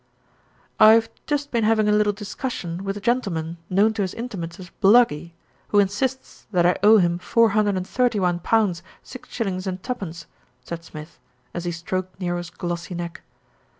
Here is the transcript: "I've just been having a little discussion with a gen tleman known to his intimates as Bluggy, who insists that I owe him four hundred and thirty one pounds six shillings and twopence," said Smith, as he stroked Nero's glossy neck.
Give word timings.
"I've 0.79 1.09
just 1.27 1.51
been 1.51 1.63
having 1.63 1.87
a 1.87 1.91
little 1.91 2.11
discussion 2.11 2.83
with 2.83 2.97
a 2.97 2.99
gen 2.99 3.21
tleman 3.21 3.57
known 3.69 3.93
to 3.93 4.01
his 4.01 4.15
intimates 4.15 4.59
as 4.59 4.71
Bluggy, 4.81 5.33
who 5.67 5.77
insists 5.77 6.47
that 6.51 6.65
I 6.65 6.75
owe 6.81 6.97
him 6.97 7.19
four 7.19 7.49
hundred 7.49 7.77
and 7.77 7.85
thirty 7.87 8.19
one 8.19 8.39
pounds 8.39 8.81
six 9.03 9.29
shillings 9.29 9.67
and 9.67 9.83
twopence," 9.83 10.25
said 10.63 10.83
Smith, 10.83 11.19
as 11.53 11.65
he 11.65 11.71
stroked 11.71 12.19
Nero's 12.19 12.49
glossy 12.49 12.95
neck. 12.95 13.21